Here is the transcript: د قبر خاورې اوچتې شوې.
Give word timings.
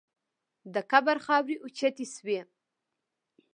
د 0.73 0.75
قبر 0.91 1.17
خاورې 1.25 1.55
اوچتې 1.63 2.05
شوې. 2.15 2.39